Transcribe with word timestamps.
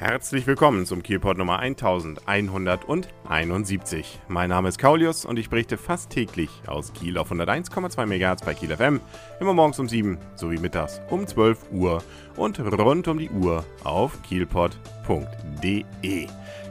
Herzlich 0.00 0.46
willkommen 0.46 0.86
zum 0.86 1.02
Kielpot 1.02 1.36
Nummer 1.36 1.58
1171. 1.58 4.20
Mein 4.28 4.48
Name 4.48 4.68
ist 4.68 4.78
Kaulius 4.78 5.24
und 5.24 5.40
ich 5.40 5.50
berichte 5.50 5.76
fast 5.76 6.10
täglich 6.10 6.50
aus 6.68 6.92
Kiel 6.92 7.18
auf 7.18 7.32
101,2 7.32 8.06
MHz 8.06 8.44
bei 8.44 8.54
Kiel 8.54 8.76
FM, 8.76 9.00
immer 9.40 9.54
morgens 9.54 9.80
um 9.80 9.88
7 9.88 10.16
sowie 10.36 10.58
mittags 10.58 11.00
um 11.10 11.26
12 11.26 11.72
Uhr 11.72 12.00
und 12.38 12.60
rund 12.60 13.08
um 13.08 13.18
die 13.18 13.30
Uhr 13.30 13.64
auf 13.84 14.22
kielpot.de. 14.22 14.68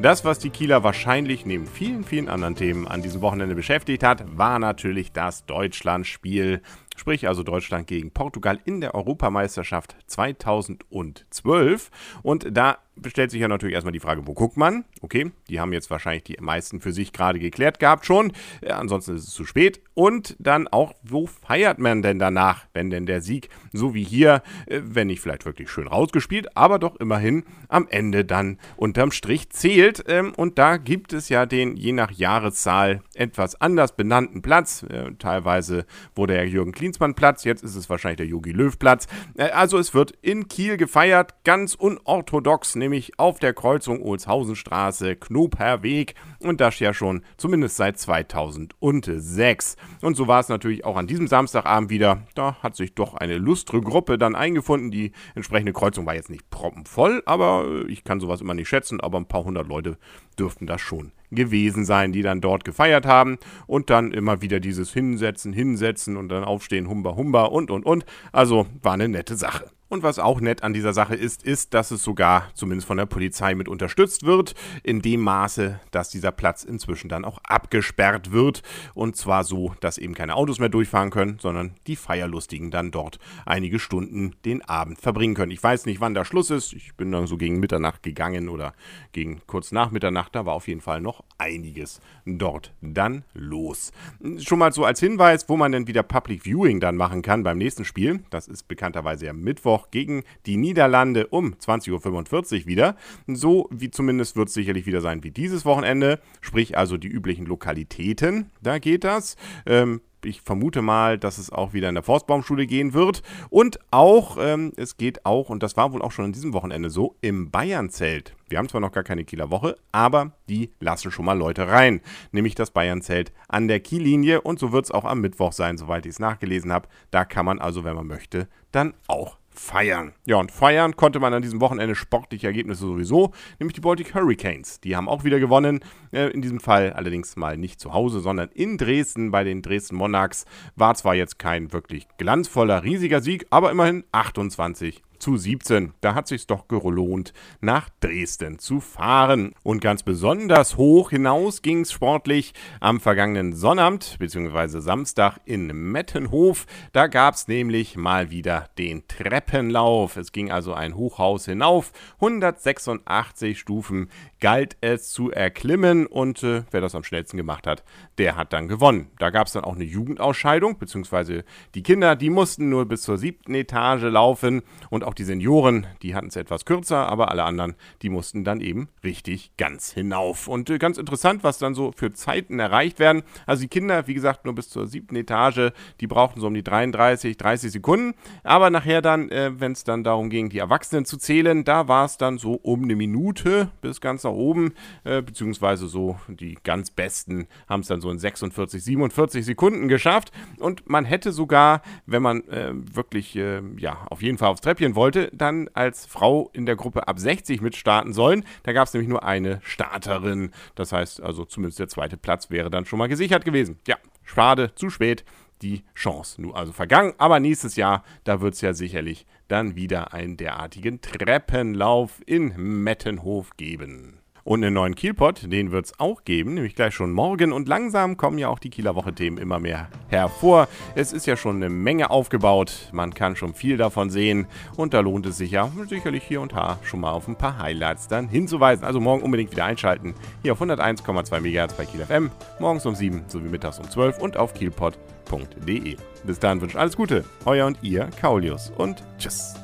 Das, 0.00 0.24
was 0.24 0.38
die 0.38 0.50
Kieler 0.50 0.82
wahrscheinlich 0.82 1.44
neben 1.46 1.66
vielen, 1.66 2.02
vielen 2.02 2.28
anderen 2.28 2.56
Themen 2.56 2.88
an 2.88 3.02
diesem 3.02 3.20
Wochenende 3.20 3.54
beschäftigt 3.54 4.02
hat, 4.02 4.24
war 4.36 4.58
natürlich 4.58 5.12
das 5.12 5.46
Deutschlandspiel. 5.46 6.62
Sprich 6.96 7.28
also 7.28 7.42
Deutschland 7.42 7.86
gegen 7.86 8.10
Portugal 8.10 8.58
in 8.64 8.80
der 8.80 8.94
Europameisterschaft 8.94 9.96
2012. 10.06 11.90
Und 12.22 12.46
da 12.50 12.78
stellt 13.06 13.30
sich 13.30 13.40
ja 13.40 13.48
natürlich 13.48 13.74
erstmal 13.74 13.92
die 13.92 14.00
Frage, 14.00 14.26
wo 14.26 14.34
guckt 14.34 14.56
man? 14.56 14.84
Okay, 15.00 15.30
die 15.48 15.60
haben 15.60 15.72
jetzt 15.72 15.90
wahrscheinlich 15.90 16.24
die 16.24 16.36
meisten 16.40 16.80
für 16.80 16.92
sich 16.92 17.12
gerade 17.12 17.38
geklärt 17.38 17.78
gehabt 17.78 18.04
schon. 18.06 18.32
Ja, 18.62 18.78
ansonsten 18.78 19.16
ist 19.16 19.28
es 19.28 19.34
zu 19.34 19.44
spät. 19.44 19.80
Und 19.94 20.36
dann 20.38 20.68
auch, 20.68 20.94
wo 21.02 21.26
feiert 21.26 21.78
man 21.78 22.02
denn 22.02 22.18
danach, 22.18 22.66
wenn 22.74 22.90
denn 22.90 23.06
der 23.06 23.22
Sieg, 23.22 23.48
so 23.72 23.94
wie 23.94 24.04
hier, 24.04 24.42
äh, 24.66 24.80
wenn 24.82 25.06
nicht 25.06 25.20
vielleicht 25.20 25.42
wirklich 25.52 25.70
schön 25.70 25.86
rausgespielt, 25.86 26.56
aber 26.56 26.78
doch 26.78 26.96
immerhin 26.96 27.44
am 27.68 27.86
Ende 27.90 28.24
dann 28.24 28.58
unterm 28.76 29.12
Strich 29.12 29.50
zählt. 29.50 30.02
Ähm, 30.08 30.32
und 30.34 30.58
da 30.58 30.78
gibt 30.78 31.12
es 31.12 31.28
ja 31.28 31.44
den 31.44 31.76
je 31.76 31.92
nach 31.92 32.10
Jahreszahl 32.10 33.02
etwas 33.14 33.60
anders 33.60 33.94
benannten 33.94 34.40
Platz. 34.40 34.82
Äh, 34.84 35.12
teilweise 35.18 35.84
wurde 36.14 36.36
ja 36.36 36.42
Jürgen 36.42 36.72
Klinsmann 36.72 37.14
Platz, 37.14 37.44
jetzt 37.44 37.62
ist 37.62 37.76
es 37.76 37.90
wahrscheinlich 37.90 38.16
der 38.16 38.26
Jogi 38.26 38.52
Löw 38.52 38.78
Platz. 38.78 39.06
Äh, 39.36 39.50
also 39.50 39.78
es 39.78 39.92
wird 39.92 40.12
in 40.22 40.48
Kiel 40.48 40.78
gefeiert, 40.78 41.44
ganz 41.44 41.74
unorthodox, 41.74 42.74
nämlich 42.74 43.18
auf 43.18 43.38
der 43.38 43.52
Kreuzung 43.52 44.00
Olshausenstraße, 44.02 45.16
Knoperweg 45.16 46.14
und 46.38 46.62
das 46.62 46.78
ja 46.78 46.94
schon 46.94 47.22
zumindest 47.36 47.76
seit 47.76 47.98
2006. 47.98 49.76
Und 50.00 50.16
so 50.16 50.28
war 50.28 50.40
es 50.40 50.48
natürlich 50.48 50.86
auch 50.86 50.96
an 50.96 51.06
diesem 51.06 51.26
Samstagabend 51.26 51.90
wieder. 51.90 52.22
Da 52.34 52.56
hat 52.62 52.74
sich 52.74 52.94
doch 52.94 53.14
eine 53.14 53.36
lustre 53.36 53.82
Gruppe 53.82 54.16
dann 54.16 54.34
eingefunden. 54.34 54.90
Die 54.90 55.12
entsprechende 55.42 55.72
Kreuzung 55.72 56.06
war 56.06 56.14
jetzt 56.14 56.30
nicht 56.30 56.48
proppenvoll, 56.50 57.20
aber 57.26 57.84
ich 57.88 58.04
kann 58.04 58.20
sowas 58.20 58.40
immer 58.40 58.54
nicht 58.54 58.68
schätzen, 58.68 59.00
aber 59.00 59.18
ein 59.18 59.26
paar 59.26 59.42
hundert 59.42 59.66
Leute 59.66 59.98
dürften 60.38 60.68
das 60.68 60.80
schon 60.80 61.10
gewesen 61.32 61.84
sein, 61.84 62.12
die 62.12 62.22
dann 62.22 62.40
dort 62.40 62.64
gefeiert 62.64 63.06
haben 63.06 63.38
und 63.66 63.90
dann 63.90 64.12
immer 64.12 64.40
wieder 64.40 64.60
dieses 64.60 64.92
Hinsetzen, 64.92 65.52
Hinsetzen 65.52 66.16
und 66.16 66.28
dann 66.28 66.44
aufstehen, 66.44 66.88
Humba, 66.88 67.16
Humba 67.16 67.44
und, 67.44 67.72
und, 67.72 67.84
und. 67.84 68.04
Also 68.30 68.66
war 68.82 68.92
eine 68.92 69.08
nette 69.08 69.34
Sache. 69.34 69.68
Und 69.92 70.02
was 70.02 70.18
auch 70.18 70.40
nett 70.40 70.62
an 70.62 70.72
dieser 70.72 70.94
Sache 70.94 71.14
ist, 71.14 71.42
ist, 71.42 71.74
dass 71.74 71.90
es 71.90 72.02
sogar 72.02 72.48
zumindest 72.54 72.88
von 72.88 72.96
der 72.96 73.04
Polizei 73.04 73.54
mit 73.54 73.68
unterstützt 73.68 74.24
wird, 74.24 74.54
in 74.82 75.02
dem 75.02 75.20
Maße, 75.20 75.80
dass 75.90 76.08
dieser 76.08 76.32
Platz 76.32 76.64
inzwischen 76.64 77.10
dann 77.10 77.26
auch 77.26 77.38
abgesperrt 77.44 78.32
wird. 78.32 78.62
Und 78.94 79.16
zwar 79.16 79.44
so, 79.44 79.74
dass 79.80 79.98
eben 79.98 80.14
keine 80.14 80.34
Autos 80.36 80.60
mehr 80.60 80.70
durchfahren 80.70 81.10
können, 81.10 81.36
sondern 81.42 81.74
die 81.86 81.96
Feierlustigen 81.96 82.70
dann 82.70 82.90
dort 82.90 83.18
einige 83.44 83.78
Stunden 83.78 84.34
den 84.46 84.62
Abend 84.62 84.98
verbringen 84.98 85.34
können. 85.34 85.52
Ich 85.52 85.62
weiß 85.62 85.84
nicht, 85.84 86.00
wann 86.00 86.14
der 86.14 86.24
Schluss 86.24 86.48
ist. 86.48 86.72
Ich 86.72 86.94
bin 86.94 87.12
dann 87.12 87.26
so 87.26 87.36
gegen 87.36 87.60
Mitternacht 87.60 88.02
gegangen 88.02 88.48
oder 88.48 88.72
gegen 89.12 89.42
kurz 89.46 89.72
nach 89.72 89.90
Mitternacht. 89.90 90.34
Da 90.34 90.46
war 90.46 90.54
auf 90.54 90.68
jeden 90.68 90.80
Fall 90.80 91.02
noch 91.02 91.22
einiges 91.36 92.00
dort 92.24 92.72
dann 92.80 93.24
los. 93.34 93.92
Schon 94.38 94.58
mal 94.58 94.72
so 94.72 94.86
als 94.86 95.00
Hinweis, 95.00 95.50
wo 95.50 95.58
man 95.58 95.72
denn 95.72 95.86
wieder 95.86 96.02
Public 96.02 96.44
Viewing 96.44 96.80
dann 96.80 96.96
machen 96.96 97.20
kann 97.20 97.42
beim 97.42 97.58
nächsten 97.58 97.84
Spiel. 97.84 98.24
Das 98.30 98.48
ist 98.48 98.68
bekannterweise 98.68 99.26
ja 99.26 99.34
Mittwoch 99.34 99.81
Mittwoch 99.82 99.90
gegen 99.90 100.22
die 100.46 100.56
Niederlande 100.56 101.26
um 101.28 101.54
20.45 101.54 102.62
Uhr 102.62 102.66
wieder. 102.66 102.96
So 103.26 103.68
wie 103.70 103.90
zumindest 103.90 104.36
wird 104.36 104.48
es 104.48 104.54
sicherlich 104.54 104.86
wieder 104.86 105.00
sein 105.00 105.22
wie 105.22 105.30
dieses 105.30 105.64
Wochenende. 105.64 106.20
Sprich 106.40 106.76
also 106.76 106.96
die 106.96 107.08
üblichen 107.08 107.46
Lokalitäten. 107.46 108.50
Da 108.62 108.78
geht 108.78 109.04
das. 109.04 109.36
Ähm, 109.66 110.00
ich 110.24 110.40
vermute 110.40 110.82
mal, 110.82 111.18
dass 111.18 111.38
es 111.38 111.50
auch 111.50 111.72
wieder 111.72 111.88
in 111.88 111.96
der 111.96 112.04
Forstbaumschule 112.04 112.66
gehen 112.66 112.92
wird. 112.94 113.22
Und 113.50 113.80
auch, 113.90 114.36
ähm, 114.40 114.72
es 114.76 114.96
geht 114.96 115.26
auch, 115.26 115.50
und 115.50 115.64
das 115.64 115.76
war 115.76 115.92
wohl 115.92 116.00
auch 116.00 116.12
schon 116.12 116.26
an 116.26 116.32
diesem 116.32 116.52
Wochenende 116.52 116.90
so, 116.90 117.16
im 117.22 117.50
Bayernzelt. 117.50 118.36
Wir 118.48 118.58
haben 118.58 118.68
zwar 118.68 118.80
noch 118.80 118.92
gar 118.92 119.02
keine 119.02 119.24
Kieler 119.24 119.50
Woche, 119.50 119.76
aber 119.90 120.32
die 120.48 120.70
lassen 120.78 121.10
schon 121.10 121.24
mal 121.24 121.36
Leute 121.36 121.66
rein. 121.66 122.00
Nämlich 122.30 122.54
das 122.54 122.70
Bayernzelt 122.70 123.32
an 123.48 123.66
der 123.66 123.80
Kiellinie. 123.80 124.42
Und 124.42 124.60
so 124.60 124.70
wird 124.70 124.84
es 124.84 124.90
auch 124.92 125.04
am 125.04 125.20
Mittwoch 125.20 125.52
sein, 125.52 125.76
soweit 125.76 126.06
ich 126.06 126.12
es 126.12 126.18
nachgelesen 126.20 126.72
habe. 126.72 126.88
Da 127.10 127.24
kann 127.24 127.44
man 127.44 127.58
also, 127.58 127.82
wenn 127.82 127.96
man 127.96 128.06
möchte, 128.06 128.46
dann 128.70 128.94
auch 129.08 129.38
feiern. 129.54 130.12
Ja, 130.24 130.36
und 130.36 130.50
feiern 130.50 130.96
konnte 130.96 131.20
man 131.20 131.34
an 131.34 131.42
diesem 131.42 131.60
Wochenende 131.60 131.94
sportliche 131.94 132.46
Ergebnisse 132.46 132.86
sowieso, 132.86 133.32
nämlich 133.58 133.74
die 133.74 133.80
Baltic 133.80 134.14
Hurricanes. 134.14 134.80
Die 134.80 134.96
haben 134.96 135.08
auch 135.08 135.24
wieder 135.24 135.38
gewonnen, 135.38 135.80
äh, 136.12 136.28
in 136.30 136.42
diesem 136.42 136.60
Fall 136.60 136.92
allerdings 136.92 137.36
mal 137.36 137.56
nicht 137.56 137.80
zu 137.80 137.92
Hause, 137.92 138.20
sondern 138.20 138.48
in 138.54 138.78
Dresden 138.78 139.30
bei 139.30 139.44
den 139.44 139.62
Dresden 139.62 139.96
Monarchs. 139.96 140.44
War 140.76 140.94
zwar 140.94 141.14
jetzt 141.14 141.38
kein 141.38 141.72
wirklich 141.72 142.06
glanzvoller, 142.18 142.84
riesiger 142.84 143.20
Sieg, 143.20 143.46
aber 143.50 143.70
immerhin 143.70 144.04
28 144.12 145.02
zu 145.22 145.36
17. 145.36 145.94
Da 146.00 146.14
hat 146.14 146.26
sich's 146.26 146.48
doch 146.48 146.66
gelohnt, 146.66 147.32
nach 147.60 147.88
Dresden 148.00 148.58
zu 148.58 148.80
fahren. 148.80 149.54
Und 149.62 149.80
ganz 149.80 150.02
besonders 150.02 150.76
hoch 150.76 151.10
hinaus 151.10 151.62
ging's 151.62 151.92
sportlich 151.92 152.52
am 152.80 153.00
vergangenen 153.00 153.54
Sonnabend 153.54 154.16
bzw. 154.18 154.80
Samstag 154.80 155.38
in 155.44 155.68
Mettenhof. 155.68 156.66
Da 156.92 157.06
gab's 157.06 157.46
nämlich 157.46 157.96
mal 157.96 158.30
wieder 158.30 158.68
den 158.78 159.06
Treppenlauf. 159.06 160.16
Es 160.16 160.32
ging 160.32 160.50
also 160.50 160.74
ein 160.74 160.96
Hochhaus 160.96 161.44
hinauf. 161.44 161.92
186 162.16 163.58
Stufen 163.58 164.10
galt 164.40 164.76
es 164.80 165.10
zu 165.12 165.30
erklimmen 165.30 166.06
und 166.06 166.42
äh, 166.42 166.64
wer 166.72 166.80
das 166.80 166.96
am 166.96 167.04
schnellsten 167.04 167.36
gemacht 167.36 167.68
hat, 167.68 167.84
der 168.18 168.34
hat 168.34 168.52
dann 168.52 168.66
gewonnen. 168.66 169.08
Da 169.20 169.30
gab 169.30 169.46
es 169.46 169.52
dann 169.52 169.62
auch 169.62 169.76
eine 169.76 169.84
Jugendausscheidung, 169.84 170.78
beziehungsweise 170.78 171.44
die 171.76 171.84
Kinder, 171.84 172.16
die 172.16 172.28
mussten 172.28 172.68
nur 172.68 172.86
bis 172.86 173.02
zur 173.02 173.18
siebten 173.18 173.54
Etage 173.54 174.02
laufen 174.02 174.62
und 174.90 175.04
auch 175.04 175.11
die 175.14 175.24
Senioren, 175.24 175.86
die 176.02 176.14
hatten 176.16 176.26
es 176.26 176.36
etwas 176.36 176.64
kürzer, 176.64 177.08
aber 177.08 177.30
alle 177.30 177.44
anderen, 177.44 177.74
die 178.02 178.08
mussten 178.08 178.42
dann 178.42 178.60
eben 178.60 178.88
richtig 179.04 179.52
ganz 179.56 179.92
hinauf. 179.92 180.48
Und 180.48 180.68
äh, 180.70 180.78
ganz 180.78 180.98
interessant, 180.98 181.44
was 181.44 181.58
dann 181.58 181.74
so 181.74 181.92
für 181.92 182.12
Zeiten 182.12 182.58
erreicht 182.58 182.98
werden. 182.98 183.22
Also 183.46 183.62
die 183.62 183.68
Kinder, 183.68 184.08
wie 184.08 184.14
gesagt, 184.14 184.44
nur 184.44 184.54
bis 184.54 184.68
zur 184.68 184.88
siebten 184.88 185.14
Etage, 185.14 185.70
die 186.00 186.08
brauchten 186.08 186.40
so 186.40 186.48
um 186.48 186.54
die 186.54 186.64
33, 186.64 187.36
30 187.36 187.70
Sekunden. 187.70 188.14
Aber 188.42 188.70
nachher 188.70 189.02
dann, 189.02 189.30
äh, 189.30 189.52
wenn 189.60 189.72
es 189.72 189.84
dann 189.84 190.02
darum 190.02 190.30
ging, 190.30 190.48
die 190.48 190.58
Erwachsenen 190.58 191.04
zu 191.04 191.16
zählen, 191.16 191.62
da 191.62 191.86
war 191.86 192.06
es 192.06 192.16
dann 192.16 192.38
so 192.38 192.54
um 192.54 192.82
eine 192.82 192.96
Minute 192.96 193.70
bis 193.80 194.00
ganz 194.00 194.24
nach 194.24 194.32
nach 194.32 194.38
oben, 194.38 194.74
äh, 195.04 195.22
beziehungsweise 195.22 195.86
so 195.86 196.18
die 196.28 196.58
ganz 196.64 196.90
Besten 196.90 197.46
haben 197.68 197.80
es 197.80 197.88
dann 197.88 198.00
so 198.00 198.10
in 198.10 198.18
46, 198.18 198.82
47 198.82 199.44
Sekunden 199.44 199.88
geschafft. 199.88 200.32
Und 200.58 200.88
man 200.88 201.04
hätte 201.04 201.32
sogar, 201.32 201.82
wenn 202.06 202.22
man 202.22 202.48
äh, 202.48 202.72
wirklich 202.72 203.36
äh, 203.36 203.60
ja 203.76 204.06
auf 204.10 204.22
jeden 204.22 204.38
Fall 204.38 204.48
aufs 204.48 204.62
Treppchen 204.62 204.94
wollte, 204.94 205.01
dann 205.10 205.68
als 205.74 206.06
Frau 206.06 206.50
in 206.52 206.66
der 206.66 206.76
Gruppe 206.76 207.08
ab 207.08 207.18
60 207.18 207.60
mitstarten 207.60 208.12
sollen. 208.12 208.44
Da 208.62 208.72
gab 208.72 208.86
es 208.86 208.94
nämlich 208.94 209.08
nur 209.08 209.24
eine 209.24 209.60
Starterin. 209.62 210.50
Das 210.74 210.92
heißt 210.92 211.22
also 211.22 211.44
zumindest 211.44 211.78
der 211.78 211.88
zweite 211.88 212.16
Platz 212.16 212.50
wäre 212.50 212.70
dann 212.70 212.84
schon 212.84 212.98
mal 212.98 213.08
gesichert 213.08 213.44
gewesen. 213.44 213.78
Ja, 213.86 213.96
schade, 214.24 214.74
zu 214.74 214.90
spät 214.90 215.24
die 215.62 215.84
Chance. 215.94 216.42
Nun 216.42 216.54
also 216.54 216.72
vergangen, 216.72 217.14
aber 217.18 217.40
nächstes 217.40 217.76
Jahr, 217.76 218.04
da 218.24 218.40
wird 218.40 218.54
es 218.54 218.60
ja 218.60 218.74
sicherlich 218.74 219.26
dann 219.48 219.76
wieder 219.76 220.12
einen 220.12 220.36
derartigen 220.36 221.00
Treppenlauf 221.00 222.20
in 222.26 222.82
Mettenhof 222.82 223.56
geben. 223.56 224.21
Und 224.44 224.64
einen 224.64 224.74
neuen 224.74 224.94
Kielpot, 224.94 225.50
den 225.52 225.70
wird 225.70 225.86
es 225.86 226.00
auch 226.00 226.24
geben, 226.24 226.54
nämlich 226.54 226.74
gleich 226.74 226.94
schon 226.94 227.12
morgen. 227.12 227.52
Und 227.52 227.68
langsam 227.68 228.16
kommen 228.16 228.38
ja 228.38 228.48
auch 228.48 228.58
die 228.58 228.70
Kieler 228.70 228.96
Woche-Themen 228.96 229.38
immer 229.38 229.58
mehr 229.58 229.88
hervor. 230.08 230.68
Es 230.94 231.12
ist 231.12 231.26
ja 231.26 231.36
schon 231.36 231.56
eine 231.56 231.68
Menge 231.68 232.10
aufgebaut, 232.10 232.88
man 232.92 233.14
kann 233.14 233.36
schon 233.36 233.54
viel 233.54 233.76
davon 233.76 234.10
sehen. 234.10 234.46
Und 234.76 234.94
da 234.94 235.00
lohnt 235.00 235.26
es 235.26 235.36
sich 235.38 235.52
ja 235.52 235.70
sicherlich 235.88 236.24
hier 236.24 236.40
und 236.40 236.52
da 236.52 236.78
schon 236.82 237.00
mal 237.00 237.12
auf 237.12 237.28
ein 237.28 237.36
paar 237.36 237.58
Highlights 237.58 238.08
dann 238.08 238.28
hinzuweisen. 238.28 238.84
Also 238.84 239.00
morgen 239.00 239.22
unbedingt 239.22 239.52
wieder 239.52 239.64
einschalten. 239.64 240.14
Hier 240.42 240.52
auf 240.52 240.60
101,2 240.60 241.40
MHz 241.40 241.74
bei 241.74 241.84
Kiel 241.84 242.04
FM. 242.04 242.30
Morgens 242.58 242.84
um 242.84 242.94
7 242.94 243.24
sowie 243.28 243.48
mittags 243.48 243.78
um 243.78 243.88
12 243.88 244.18
und 244.18 244.36
auf 244.36 244.54
kielpot.de. 244.54 245.96
Bis 246.24 246.38
dahin 246.38 246.60
wünsche 246.60 246.78
alles 246.78 246.96
Gute. 246.96 247.24
Euer 247.44 247.66
und 247.66 247.78
ihr, 247.82 248.08
Kaulius. 248.20 248.72
Und 248.76 249.02
tschüss. 249.18 249.54